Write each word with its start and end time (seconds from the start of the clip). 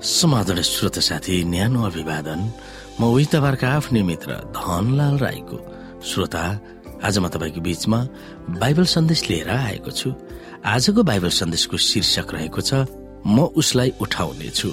समाधान 0.00 0.60
श्रोत 0.64 0.98
साथी 0.98 1.44
न्यानो 1.44 1.82
अभिवादन। 1.84 2.40
म 3.00 3.04
उही 3.04 3.24
तपाईँहरूका 3.28 3.68
आफ्नै 3.68 4.02
मित्र 4.02 4.32
धनलाल 4.56 5.16
राईको 5.20 5.56
श्रोता। 6.00 6.44
आज 7.04 7.18
म 7.20 7.28
तपाईँको 7.28 7.60
बीचमा 7.60 7.98
बाइबल 8.56 8.84
सन्देश 8.88 9.20
लिएर 9.28 9.48
आएको 9.52 9.90
छु। 9.92 10.08
आजको 10.64 11.02
बाइबल 11.04 11.28
सन्देशको 11.28 11.76
शीर्षक 11.76 12.32
रहेको 12.32 12.60
छ 12.64 12.88
म 13.28 13.52
उसलाई 13.52 13.92
उठाउनेछु। 14.00 14.70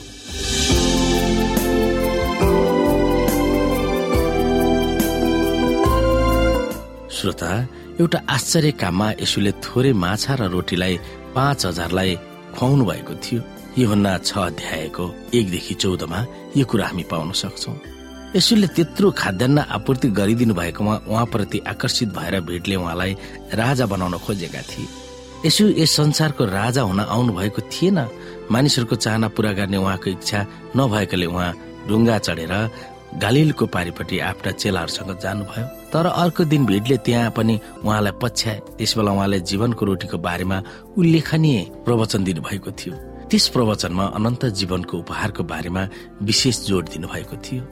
श्रोता 7.11 7.51
एउटा 7.99 8.19
आश्चर्य 8.31 8.71
काममा 8.79 9.11
यसुले 9.19 9.51
थोरै 9.59 9.91
माछा 9.91 10.33
र 10.39 10.47
रोटीलाई 10.55 10.95
पाँच 11.35 11.65
हजारलाई 11.65 12.15
खुवाउनु 12.55 12.83
भएको 12.87 13.15
थियो। 13.19 13.41
योभन्दा 13.77 14.17
छ 14.17 14.37
अध्यायको 14.39 15.05
एकदेखि 15.37 15.73
चौधमा 15.73 16.19
यो 16.57 16.65
कुरा 16.65 16.85
हामी 16.87 17.03
पाउन 17.11 17.31
सक्छौ। 17.31 17.71
यसुले 18.35 18.67
त्यत्रो 18.73 19.11
खाद्यान्न 19.13 19.57
आपूर्ति 19.77 20.07
गरिदिनु 20.17 20.53
भएकोमा 20.53 20.95
उहाँप्रति 21.05 21.57
आकर्षित 21.71 22.09
भएर 22.09 22.39
भिडले 22.41 22.75
उहाँलाई 22.75 23.13
राजा 23.53 23.85
बनाउन 23.85 24.17
खोजेका 24.25 24.61
थिए। 24.69 24.87
यसु 25.45 25.63
यस 25.77 25.91
संसारको 25.95 26.45
राजा 26.57 26.81
हुन 26.89 26.99
आउनु 27.05 27.33
भएको 27.37 27.61
थिएन। 27.69 27.99
मानिसहरूको 28.49 28.95
चाहना 28.97 29.27
पूरा 29.37 29.51
गर्ने 29.53 29.77
उहाँको 29.77 30.09
इच्छा 30.09 30.39
नभएकोले 30.73 31.25
उहाँ 31.29 31.53
ढुङ्गा 31.87 32.17
चढेर 32.17 32.53
गालिलको 33.21 33.65
पारिपट्टि 33.65 34.19
आफ्ना 34.19 34.51
चेलाहरूसँग 34.51 35.11
जानुभयो। 35.21 35.65
तर 35.93 36.05
अर्को 36.17 36.43
दिन 36.49 36.65
भिडले 36.65 36.97
त्यहाँ 37.05 37.29
पनि 37.37 37.59
उहाँलाई 37.85 38.13
पछ्याए। 38.21 38.57
त्यसबेला 38.77 39.11
उहाँले 39.11 39.39
जीवनको 39.45 39.85
रोटीको 39.85 40.17
बारेमा 40.17 40.57
उल्लेखनीय 40.97 41.59
प्रवचन 41.85 42.23
दिनुभएको 42.23 42.71
थियो। 42.73 42.95
त्यस 43.27 43.45
प्रवचनमा 43.53 44.05
अनन्त 44.17 44.43
जीवनको 44.57 44.95
उपहारको 45.03 45.43
बारेमा 45.51 45.83
विशेष 46.23 46.57
जोड 46.67 46.85
दिनुभएको 46.95 47.35
थियो। 47.45 47.63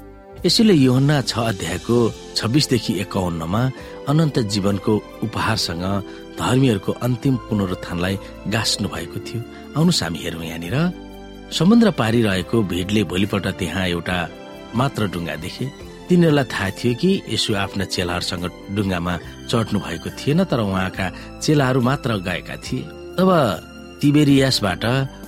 यसैले 0.46 0.74
योहन्ना 0.76 1.18
छ 1.32 1.34
अध्यायको 1.52 1.96
छब्बिसदेखि 2.38 2.94
एकाउन्नमा 3.04 3.62
अनन्त 4.12 4.38
जीवनको 4.52 4.94
उपहारसँग 5.26 5.86
धर्मीहरूको 6.40 6.92
अन्तिम 7.08 7.36
पुनरुत्थानलाई 7.48 8.16
गाँस्नु 8.52 8.88
भएको 8.96 9.20
थियो। 9.28 9.42
आउनुहोस् 9.80 10.04
हामी 10.04 10.20
हेरौँ 10.24 10.44
यहाँनिर। 10.44 10.76
समुद्र 11.56 11.88
पारिरहेको 12.00 12.58
भिडले 12.72 13.04
भोलिपल्ट 13.12 13.48
त्यहाँ 13.60 13.88
एउटा 13.96 14.18
मात्र 14.76 15.02
डुङ्गा 15.14 15.36
देखे। 15.40 15.66
तिनीहरूलाई 16.12 16.46
थाहा 16.52 16.70
थियो 16.78 16.94
कि 17.00 17.12
यसो 17.32 17.52
आफ्ना 17.64 17.86
चेलाहरूसँग 17.96 18.46
डुङ्गामा 18.76 19.14
चढ्नु 19.50 19.80
भएको 19.80 20.10
थिएन 20.20 20.44
तर 20.52 20.60
उहाँका 20.68 21.06
चेलाहरू 21.40 21.80
मात्र 21.82 22.10
गएका 22.28 22.56
थिए। 22.60 22.84
तब 23.18 23.30
तिबेरियासबाट 24.02 24.84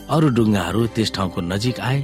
अरू 0.10 0.28
डुङ्गाहरू 0.38 0.82
त्यस 0.96 1.12
ठाउँको 1.16 1.42
नजिक 1.42 1.80
आए 1.80 2.00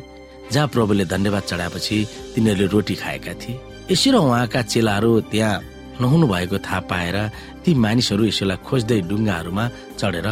जहाँ 0.52 0.68
प्रभुले 0.68 1.06
धन्यवाद 1.06 1.44
चढाएपछि 1.50 1.98
तिनीहरूले 2.36 2.68
रोटी 2.68 2.96
खाएका 2.96 3.34
थिए। 3.42 3.60
यसो 3.92 4.20
उहाँका 4.20 4.62
चेलाहरू 4.62 5.12
त्यहाँ 5.32 5.62
नहुनु 6.02 6.28
भएको 6.28 6.58
थाहा 6.66 6.80
पाएर 6.92 7.18
ती 7.64 7.72
मानिसहरू 7.76 8.24
यसोलाई 8.26 8.58
खोज्दै 8.68 9.00
डुङ्गाहरूमा 9.10 9.66
चढेर 10.00 10.28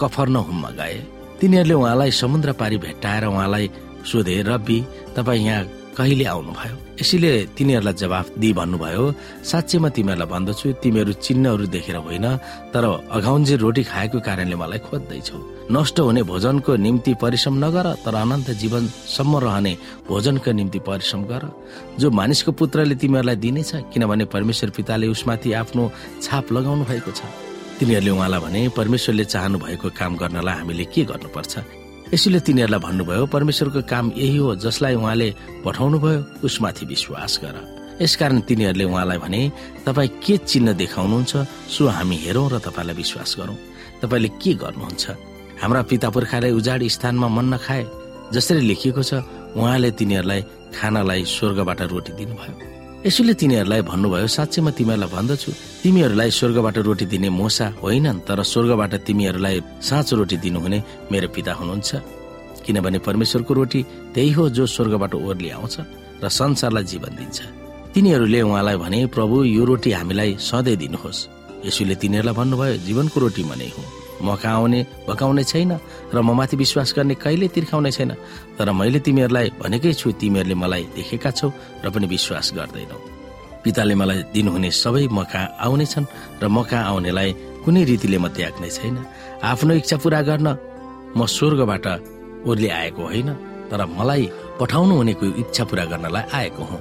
कफर्न 0.00 0.36
हुममा 0.48 0.70
गए। 0.80 0.96
तिनीहरूले 1.40 1.74
उहाँलाई 1.74 2.10
समुद्र 2.22 2.52
पारी 2.60 2.76
भेट्टाएर 2.84 3.24
उहाँलाई 3.26 3.66
सोधे 4.10 4.36
रब्बी 4.48 4.78
तपाईँ 5.16 5.44
यहाँ 5.44 5.64
कहिले 6.00 6.24
आउनुभयो? 6.24 6.76
यसैले 6.96 7.30
तिनीहरूलाई 7.52 7.94
जवाफ 8.00 8.26
दिई 8.40 8.52
भन्नुभयो 8.56 9.04
साँच्चैमा 9.44 9.88
तिमीहरूलाई 9.92 10.28
भन्दछु 10.32 10.66
तिमीहरू 10.80 11.12
चिन्हहरू 11.20 11.64
देखेर 11.76 11.96
होइन 12.00 12.26
तर 12.72 12.84
अघाउन्जे 13.16 13.54
रोटी 13.60 13.82
खाएको 13.84 14.18
कारणले 14.24 14.56
मलाई 14.56 14.80
खोज्दैछौ। 14.88 15.38
नष्ट 15.68 15.96
हुने 16.00 16.22
भोजनको 16.24 16.72
निम्ति 16.80 17.12
परिश्रम 17.20 17.54
नगर 17.64 17.86
तर 18.00 18.14
अनन्त 18.16 18.48
जीवनसम्म 18.60 19.32
रहने 19.44 19.72
भोजनको 20.08 20.50
निम्ति 20.56 20.80
परिश्रम 20.88 21.20
गर। 21.28 21.44
जो 22.00 22.10
मानिसको 22.10 22.50
पुत्रले 22.56 22.94
तिमीहरूलाई 22.96 23.36
दिनेछ 23.36 23.92
किनभने 23.92 24.24
परमेश्वर 24.32 24.70
पिताले 24.72 25.06
उसमाथि 25.12 25.52
आफ्नो 25.52 25.84
छाप 26.24 26.52
लगाउनु 26.52 26.84
भएको 26.88 27.12
छ। 27.12 27.20
तिनीहरूले 27.76 28.10
उहाँलाई 28.16 28.40
भने 28.40 28.60
परमेश्वरले 28.72 29.24
चाहनु 29.24 29.58
भएको 29.58 29.88
काम 30.00 30.16
गर्नलाई 30.16 30.54
हामीले 30.58 30.84
के 30.88 31.04
गर्नुपर्छ? 31.04 31.54
यसैले 32.10 32.40
तिनीहरूलाई 32.42 32.80
भन्नुभयो 32.82 33.26
परमेश्वरको 33.30 33.80
काम 33.86 34.10
यही 34.18 34.36
हो 34.42 34.54
जसलाई 34.58 34.94
उहाँले 34.98 35.28
पठाउनु 35.64 35.98
भयो 36.02 36.42
उसमाथि 36.42 36.86
विश्वास 36.86 37.38
गर। 37.42 37.56
यसकारण 38.02 38.40
तिनीहरूले 38.50 38.84
उहाँलाई 38.84 39.18
भने 39.22 39.40
तपाईँ 39.86 40.10
के 40.18 40.36
चिन्ह 40.42 40.72
देखाउनुहुन्छ 40.74 41.32
सो 41.70 41.86
हामी 41.86 42.16
हेरौँ 42.26 42.48
र 42.50 42.58
तपाईँलाई 42.66 42.96
विश्वास 42.98 43.30
गरौँ। 43.38 43.56
तपाईँले 44.02 44.28
के 44.42 44.54
गर्नुहुन्छ? 44.58 45.04
हाम्रा 45.62 45.82
पिता 45.86 46.10
पुर्खाले 46.10 46.50
उजाड 46.50 46.82
स्थानमा 46.98 47.28
मन 47.30 47.46
नखाए 47.54 47.86
जसरी 48.34 48.60
लेखिएको 48.66 49.02
छ 49.06 49.22
उहाँले 49.54 49.90
तिनीहरूलाई 49.94 50.42
खानालाई 50.74 51.22
स्वर्गबाट 51.30 51.80
रोटी 51.94 52.12
दिनुभयो 52.18 52.79
यसोले 53.00 53.32
तिनीहरूलाई 53.32 53.82
भन्नुभयो 53.88 54.28
साँच्चैमा 54.28 54.70
तिमीहरूलाई 54.76 55.08
भन्दछु। 55.08 55.50
तिमीहरूलाई 55.82 56.30
स्वर्गबाट 56.36 56.76
रोटी 56.84 57.06
दिने 57.08 57.28
मोसा 57.32 57.66
होइनन् 57.80 58.20
तर 58.28 58.38
स्वर्गबाट 58.44 58.92
तिमीहरूलाई 59.08 59.56
साँचो 59.80 60.14
रोटी 60.20 60.36
दिनुहुने 60.44 60.78
मेरो 61.08 61.28
पिता 61.32 61.52
हुनुहुन्छ। 61.56 61.90
किनभने 62.60 62.98
परमेश्वरको 63.00 63.52
रोटी 63.56 63.80
त्यही 64.12 64.30
हो 64.36 64.44
जो 64.52 64.64
स्वर्गबाट 64.68 65.12
ओर्ली 65.16 65.48
आउँछ 65.56 65.76
र 66.20 66.28
संसारलाई 66.28 66.84
जीवन 66.84 67.12
दिन्छ। 67.16 67.38
तिनीहरूले 67.96 68.40
उहाँलाई 68.44 68.76
भने 68.76 68.98
प्रभु 69.16 69.36
यो 69.48 69.64
रोटी 69.64 69.90
हामीलाई 69.96 70.36
सधैँ 70.36 70.76
दिनुहोस्। 70.76 71.20
यसुले 71.64 71.94
तिनीहरूलाई 71.96 72.36
भन्नुभयो 72.36 72.76
जीवनको 72.84 73.16
रोटी 73.20 73.42
म 73.48 73.56
नै 73.56 73.72
हुँ। 73.72 73.99
म 74.22 74.36
कहाँ 74.36 74.56
आउने 74.56 74.80
भकाउने 75.08 75.44
छैन 75.44 75.72
र 76.14 76.16
म 76.20 76.30
माथि 76.36 76.56
विश्वास 76.56 76.94
गर्ने 76.96 77.14
कहिले 77.14 77.48
तिर्खाउने 77.48 77.90
छैन। 77.90 78.12
तर 78.58 78.68
मैले 78.72 78.98
तिमीहरूलाई 79.00 79.46
भनेकै 79.60 79.92
छु 79.96 80.12
तिमीहरूले 80.20 80.54
मलाई 80.54 80.84
देखेका 80.96 81.30
छौ 81.30 81.48
र 81.84 81.90
पनि 81.90 82.06
विश्वास 82.06 82.52
गर्दैनौ। 82.56 82.98
पिताले 83.64 83.94
मलाई 83.94 84.18
दिनुहुने 84.34 84.70
सबै 84.70 85.04
म 85.08 85.24
कहाँ 85.24 85.56
आउनेछन् 85.64 86.06
र 86.42 86.44
म 86.48 86.62
कहाँ 86.64 86.84
आउनेलाई 86.90 87.30
कुनै 87.64 87.82
रीतिले 87.84 88.18
म 88.18 88.28
त्याग्ने 88.36 88.68
छैन। 88.70 88.96
आफ्नो 89.44 89.72
इच्छा 89.80 89.96
पूरा 90.02 90.20
गर्न 90.28 90.48
म 91.16 91.20
स्वर्गबाट 91.26 91.86
ओर्ले 92.48 92.68
आएको 92.80 93.02
होइन 93.02 93.30
तर 93.70 93.80
मलाई 93.98 94.22
पठाउनु 94.60 94.94
हुनेको 94.96 95.26
इच्छा 95.42 95.64
पूरा 95.64 95.84
गर्नलाई 95.92 96.24
आएको 96.38 96.62
हुँ। 96.70 96.80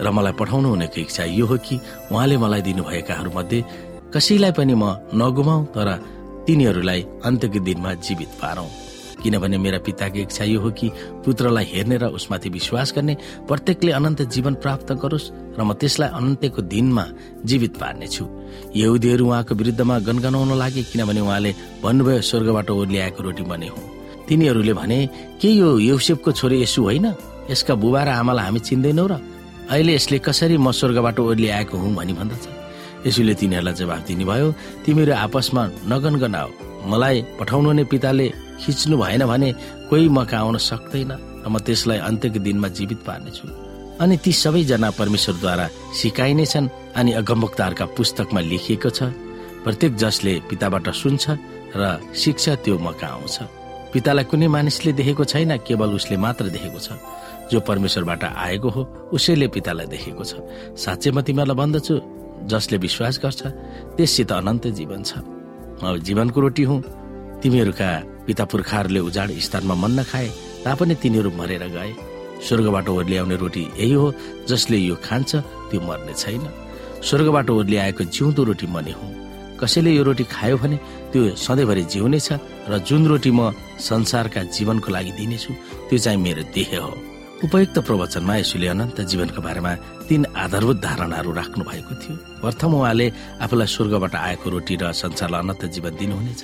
र 0.00 0.06
मलाई 0.10 0.32
पठाउनु 0.40 0.68
हुनेको 0.68 0.98
इच्छा 1.00 1.24
यो 1.38 1.46
हो 1.46 1.56
कि 1.60 1.76
उहाँले 2.10 2.36
मलाई 2.42 2.62
दिनुभएकाहरू 2.62 3.30
मध्ये 3.36 3.64
कसैलाई 4.14 4.52
पनि 4.58 4.74
म 4.74 4.84
नगुमाऊ 5.14 5.60
तर 5.74 5.88
तिनीहरूलाई 6.46 7.00
अन्त्यको 7.24 7.58
दिनमा 7.64 7.94
जीवित 7.94 8.28
पारौं। 8.42 8.68
किनभने 9.22 9.58
मेरा 9.58 9.78
पिताको 9.84 10.18
इच्छा 10.18 10.44
यो 10.44 10.60
हो 10.60 10.70
कि 10.70 10.88
पुत्रलाई 11.24 11.64
हेर्ने 11.72 11.96
र 11.96 12.04
उसमाथि 12.16 12.48
विश्वास 12.48 12.92
गर्ने 12.96 13.14
प्रत्येकले 13.48 13.92
अनन्त 13.92 14.22
जीवन 14.32 14.54
प्राप्त 14.64 14.92
गरोस् 14.96 15.30
र 15.58 15.60
म 15.60 15.72
त्यसलाई 15.76 16.08
अनन्तको 16.08 16.62
दिनमा 16.62 17.04
जीवित 17.44 17.76
पार्नेछु। 17.76 18.24
यहुदीहरू 18.76 19.24
उहाँको 19.28 19.54
विरुद्धमा 19.54 19.98
गनगनाउन 20.08 20.52
लागे 20.56 20.82
किनभने 20.88 21.20
उहाँले 21.20 21.52
भन्नुभयो 21.84 22.20
स्वर्गबाट 22.20 22.70
ओर्लिआएको 22.70 23.20
रोटी 23.22 23.44
बने 23.44 23.68
हो। 23.68 23.80
तिनीहरूले 24.28 24.72
भने 24.72 24.98
के 25.36 25.48
यो 25.52 25.68
यौसेफको 25.78 26.32
छोरी 26.32 26.62
यसु 26.62 26.80
होइन? 26.82 27.06
यसका 27.50 27.74
बुबा 27.76 28.00
र 28.04 28.08
आमालाई 28.24 28.44
हामी 28.44 28.60
चिन्दैनौ 28.64 29.06
र? 29.06 29.20
अहिले 29.68 29.94
यसले 29.94 30.18
कसरी 30.18 30.56
म 30.56 30.72
स्वर्गबाट 30.72 31.20
ओर्लिआएको 31.20 31.76
हुँ 31.76 31.94
भनी 31.94 32.12
भन्दछ? 32.16 32.59
यसुले 33.06 33.34
तिनीहरूलाई 33.40 33.74
जवाब 33.80 34.00
दिनुभयो 34.08 34.48
तिमीहरू 34.84 35.12
आपसमा 35.24 35.62
नगन 35.90 36.14
गनाओ 36.22 36.48
मलाई 36.90 37.16
पठाउनु 37.38 37.70
नै 37.78 37.84
पिताले 37.92 38.26
खिच्नु 38.62 38.96
भएन 39.02 39.22
भने 39.30 39.48
कोही 39.88 40.08
म 40.08 40.18
आउन 40.28 40.56
सक्दैन 40.68 41.12
र 41.44 41.46
म 41.48 41.56
त्यसलाई 41.66 41.98
अन्त्यको 42.08 42.38
दिनमा 42.46 42.68
जीवित 42.76 43.00
पार्नेछु। 43.08 43.46
अनि 44.02 44.16
ती 44.24 44.32
सबैजना 44.32 44.88
परमेश्वरद्वारा 45.00 45.66
सिकाइनेछन् 46.00 46.72
अनि 46.98 47.10
अगमभक्ताहरूका 47.20 47.84
पुस्तकमा 47.96 48.40
लेखिएको 48.50 48.90
छ 48.96 49.00
प्रत्येक 49.64 49.92
जसले 50.02 50.32
पिताबाट 50.48 50.86
सुन्छ 51.00 51.24
र 51.76 51.82
शिक्ष 52.12 52.44
त्यो 52.64 52.76
म 52.80 52.92
कहाँ 53.00 53.16
आउँछ। 53.16 53.36
पितालाई 53.92 54.24
कुनै 54.30 54.48
मानिसले 54.56 54.92
देखेको 54.92 55.24
छैन 55.32 55.56
केवल 55.68 55.90
उसले 55.98 56.16
मात्र 56.16 56.44
देखेको 56.48 56.80
छ। 56.80 56.88
जो 57.50 57.60
परमेश्वरबाट 57.60 58.22
आएको 58.24 58.68
हो 58.70 58.82
उसैले 59.12 59.46
पितालाई 59.54 59.86
देखेको 59.94 60.24
छ। 60.24 60.32
साँच्चै 60.76 61.10
म 61.10 61.20
तिमीहरूलाई 61.26 61.58
भन्दछु 61.60 61.94
जसले 62.46 62.78
विश्वास 62.78 63.20
गर्छ 63.22 63.40
त्यससित 63.96 64.32
अनन्त 64.32 64.66
जीवन 64.78 65.02
छ। 65.02 65.12
म 65.82 65.98
जीवनको 65.98 66.40
रोटी 66.40 66.62
हुँ। 66.62 66.80
तिमीहरूका 67.42 67.90
पिता 68.26 68.44
पुर्खाहरूले 68.44 69.00
उजाड 69.00 69.30
स्थानमा 69.38 69.74
मन 69.74 69.92
नखाए 70.00 70.28
तापनि 70.64 70.94
तिनीहरू 70.94 71.30
मरेर 71.30 71.64
गए। 71.68 71.92
स्वर्गबाट 72.40 72.88
ओर्लिआउने 72.88 73.36
रोटी 73.36 73.64
यही 73.76 73.92
हो 73.92 74.12
जसले 74.48 74.76
यो 74.76 74.96
खान्छ 75.04 75.36
त्यो 75.68 75.80
मर्ने 75.80 76.14
छैन। 76.14 76.44
स्वर्गबाट 77.04 77.50
ओर्लिआएको 77.50 78.04
जिउँदो 78.04 78.42
रोटी 78.44 78.66
मने 78.66 78.92
हुँ। 78.92 79.10
कसैले 79.60 79.90
यो 79.92 80.02
रोटी 80.02 80.24
खायो 80.24 80.56
भने 80.56 80.76
त्यो 81.12 81.36
सधैँभरि 81.36 81.82
जिउनेछ 81.92 82.28
र 82.68 82.78
जुन 82.80 83.06
रोटी 83.06 83.30
म 83.30 83.52
संसारका 83.78 84.42
जीवनको 84.56 84.88
लागि 84.88 85.12
दिनेछु 85.12 85.52
त्यो 85.88 85.98
चाहिँ 85.98 86.18
मेरो 86.18 86.42
देह 86.54 86.72
हो। 86.80 87.09
उपयुक्त 87.40 87.78
प्रवचनमा 87.88 88.34
यसुले 88.36 88.66
अनन्त 88.68 88.98
जीवनको 89.10 89.40
बारेमा 89.40 89.72
तीन 90.08 90.22
आधारभूत 90.44 90.78
धारणाहरू 90.84 91.30
राख्नु 91.40 91.62
भएको 91.64 91.94
थियो। 91.96 92.14
प्रथम 92.44 92.72
उहाँले 92.76 93.06
आफूलाई 93.40 93.68
स्वर्गबाट 93.74 94.14
आएको 94.28 94.46
रोटी 94.52 94.74
र 94.76 94.92
संसारलाई 94.92 95.40
अनन्त 95.40 95.62
जीवन 95.72 95.92
दिनुहुनेछ 95.96 96.42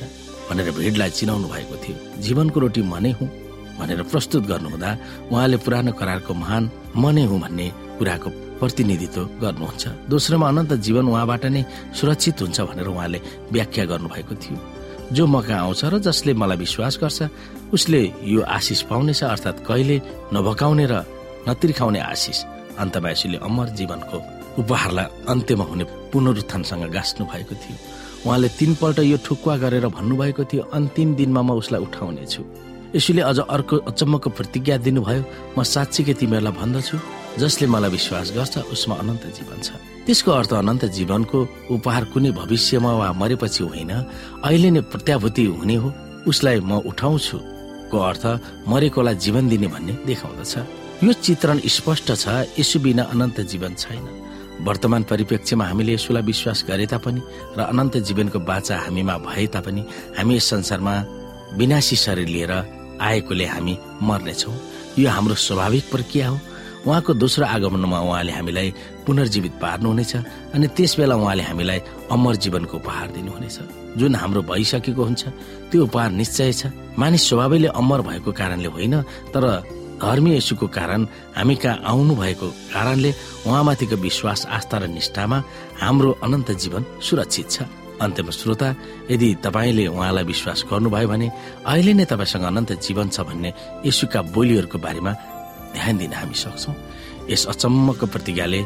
भनेर 0.49 0.69
भिडलाई 0.73 1.11
चिनाउनु 1.13 1.47
भएको 1.53 1.77
थियो। 1.85 1.97
जीवनको 2.25 2.59
रोटी 2.65 2.81
मनै 2.89 3.13
हुँ 3.13 3.29
भनेर 3.77 4.01
प्रस्तुत 4.09 4.43
गर्नुहुँदा 4.49 4.91
उहाँले 5.29 5.57
पुरानो 5.61 5.93
करारको 6.01 6.33
महान 6.33 6.65
म 6.97 7.05
नै 7.13 7.25
हुँ 7.29 7.41
भन्ने 7.45 7.67
कुराको 8.01 8.29
प्रतिनिधित्व 8.57 9.21
गर्नुहुन्छ। 9.45 9.85
दोस्रोमा 10.09 10.49
अनन्त 10.49 10.73
जीवन 10.81 11.05
उहाँबाट 11.13 11.45
नै 11.53 11.63
सुरक्षित 11.93 12.41
हुन्छ 12.41 12.59
भनेर 12.73 12.89
उहाँले 12.89 13.19
व्याख्या 13.53 13.85
गर्नुभएको 13.93 14.35
थियो। 14.41 14.57
जो 15.13 15.27
म 15.27 15.41
कहाँ 15.41 15.61
आउँछ 15.61 15.85
र 15.85 15.99
जसले 15.99 16.35
मलाई 16.35 16.57
विश्वास 16.57 16.99
गर्छ 17.03 17.23
उसले 17.73 18.01
यो 18.25 18.43
आशिष 18.43 18.83
पाउनेछ 18.91 19.23
अर्थात् 19.25 19.65
कहिले 19.67 19.97
नभकाउने 20.35 20.87
र 20.87 20.95
नतिर्खाउने 21.49 22.01
आशिष। 22.01 22.39
अन्तमा 22.79 23.11
अमर 23.47 23.69
जीवनको 23.79 24.19
उपहारलाई 24.61 25.07
अन्त्यमा 25.29 25.65
हुने 25.65 25.85
पुनरुत्थानसँग 26.13 26.85
गाँच्नु 26.93 27.25
भएको 27.27 27.55
थियो। 27.55 27.77
उहाँले 28.27 28.49
तीनपल्ट 28.59 28.99
यो 28.99 29.17
ठुक्वा 29.25 29.57
गरेर 29.63 29.87
भन्नुभएको 29.87 30.45
थियो 30.45 30.63
अन्तिम 30.75 31.15
दिनमा 31.15 31.43
म 31.43 31.51
उसलाई 31.61 31.81
उठाउनेछु। 31.87 32.43
यसुले 32.97 33.23
अझ 33.23 33.39
अर्को 33.47 33.77
अचम्मको 33.91 34.31
प्रतिज्ञा 34.31 34.77
दिनुभयो 34.87 35.23
म 35.55 35.63
साँच्चीकै 35.63 36.15
तिमीहरूलाई 36.21 36.55
भन्दछु। 36.59 36.97
जसले 37.39 37.67
मलाई 37.69 37.91
विश्वास 37.91 38.33
गर्छ 38.37 38.59
उसमा 38.73 38.95
अनन्त 38.97 39.25
जीवन 39.37 39.61
छ। 39.61 39.71
त्यसको 40.07 40.31
अर्थ 40.31 40.53
अनन्त 40.63 40.85
जीवनको 40.97 41.39
उपहार 41.71 42.05
कुनै 42.13 42.31
भविष्यमा 42.31 42.93
वा 42.97 43.09
मरेपछि 43.13 43.63
होइन। 43.65 43.93
अहिले 44.45 44.71
नै 44.71 44.81
प्रत्याभूति 44.93 45.45
हुने 45.45 45.77
हो। 45.77 45.89
उसलाई 46.27 46.61
म 46.61 46.81
उठाउँछु 46.91 47.39
को 47.91 47.97
अर्थ 47.99 48.25
मरेकोलाई 48.67 49.15
जीवन 49.15 49.49
दिने 49.49 49.69
भन्ने 49.69 49.93
देखाउँदछ। 50.07 50.55
यो 51.05 51.13
चित्रण 51.13 51.59
स्पष्ट 51.67 52.09
छ 52.17 52.27
यसु 52.59 52.79
बिना 52.81 53.03
अनन्त 53.13 53.41
जीवन 53.53 53.75
छैन। 53.75 54.05
वर्तमान 54.65 55.03
परिप्रेक्ष्यमा 55.05 55.65
हामीले 55.67 55.93
यसुलाई 55.95 56.23
विश्वास 56.23 56.65
गरे 56.69 56.87
तापनि 56.89 57.21
र 57.59 57.61
अनन्त 57.69 57.97
जीवनको 58.09 58.39
बाचा 58.41 58.75
हामीमा 58.89 59.17
भए 59.29 59.47
तापनि 59.53 59.83
हामी 60.17 60.37
यस 60.37 60.49
संसारमा 60.51 60.95
विनाशी 61.53 61.97
शरीर 61.97 62.29
लिएर 62.29 62.53
आएकोले 63.01 63.47
हामी 63.47 63.75
मर्नेछौँ। 64.03 64.55
यो 64.99 65.09
हाम्रो 65.11 65.35
स्वाभाविक 65.37 65.85
प्रक्रिया 65.93 66.29
हो। 66.29 66.39
उहाँको 66.87 67.15
दोस्रो 67.15 67.45
आगमनमा 67.47 67.99
उहाँले 68.01 68.33
हामीलाई 68.33 68.69
पुनर्जीवित 69.07 69.55
पार्नुहुनेछ 69.63 70.13
अनि 70.55 70.67
त्यस 70.77 70.93
बेला 70.99 71.15
उहाँले 71.19 71.43
हामीलाई 71.43 71.79
अमर 72.15 72.35
जीवनको 72.43 72.77
उपहार 72.79 73.09
दिनुहुनेछ। 73.11 73.59
जुन 73.99 74.15
हाम्रो 74.15 74.43
भइसकेको 74.47 75.03
हुन्छ 75.03 75.23
त्यो 75.71 75.83
उपहार 75.85 76.11
निश्चय 76.15 76.53
छ। 76.53 76.63
मानिस 76.95 77.23
स्वभावैले 77.29 77.69
अमर 77.75 78.01
भएको 78.09 78.31
कारणले 78.33 78.69
होइन 78.71 78.95
तर 79.35 79.45
धर्मी 79.99 80.37
यसुको 80.37 80.67
कारण 80.69 81.07
हामी 81.37 81.55
कहाँ 81.57 81.83
आउनु 81.91 82.15
भएको 82.15 82.49
कारणले 82.75 83.11
उहाँमाथिको 83.47 83.97
विश्वास 83.97 84.47
आस्था 84.47 84.77
र 84.79 84.87
निष्ठामा 84.87 85.39
हाम्रो 85.81 86.11
अनन्त 86.23 86.51
जीवन 86.63 86.83
सुरक्षित 87.03 87.51
छ। 87.51 87.63
अन्त्यमा 87.97 88.31
श्रोता 88.31 88.69
यदि 89.11 89.29
तपाईँले 89.41 89.87
उहाँलाई 89.89 90.25
विश्वास 90.25 90.65
गर्नुभयो 90.71 91.09
भने 91.09 91.27
अहिले 91.65 91.93
नै 91.97 92.05
तपाईँसँग 92.05 92.45
अनन्त 92.45 92.73
जीवन 92.85 93.09
छ 93.09 93.25
भन्ने 93.25 93.51
यसुका 93.89 94.21
बोलीहरूको 94.37 94.79
बारेमा 94.79 95.13
ध्यान 95.75 95.95
दिन 95.99 96.13
हामी 96.13 96.35
सक्छौ। 96.35 96.73
यस 97.31 97.47
अचम्मको 97.53 98.07
प्रतिज्ञाले 98.07 98.61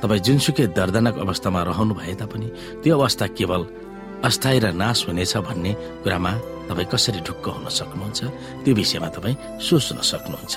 तपाईँ 0.00 0.24
जुनसुकै 0.26 0.66
दर्दनाक 0.76 1.16
अवस्थामा 1.24 1.60
रहनु 1.68 1.94
भए 1.94 2.14
तापनि 2.20 2.48
त्यो 2.82 2.92
अवस्था 2.98 3.26
केवल 3.36 3.62
अस्थायी 4.24 4.58
र 4.64 4.66
नाश 4.72 4.98
हुनेछ 5.08 5.36
भन्ने 5.46 5.72
कुरामा 6.02 6.32
तपाईँ 6.68 6.88
कसरी 6.92 7.20
ढुक्क 7.26 7.46
हुन 7.54 7.66
सक्नुहुन्छ 7.68 8.20
त्यो 8.64 8.72
विषयमा 8.74 9.08
तपाईँ 9.16 9.36
सोच्न 9.60 9.98
सक्नुहुन्छ। 10.10 10.56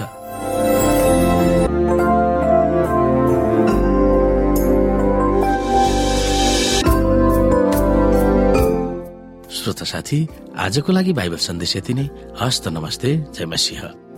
श्रोता 9.60 9.86
साथी 9.92 10.20
आजको 10.56 10.92
लागि 10.92 11.14
बाइबल 11.14 11.40
सन्देश 11.48 11.76
यति 11.78 11.94
नै। 11.94 12.06
हस्त 12.42 12.68
नमस्ते 12.72 13.10
जय 13.36 13.46
मसिंह। 13.46 14.09